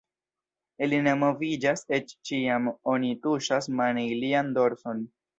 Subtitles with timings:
[0.85, 5.05] Ili ne moviĝas eĉ kiam oni tuŝas mane ilian dorson.